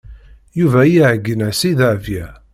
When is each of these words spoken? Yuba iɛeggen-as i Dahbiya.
Yuba 0.59 0.81
iɛeggen-as 0.87 1.59
i 1.69 1.71
Dahbiya. 1.79 2.27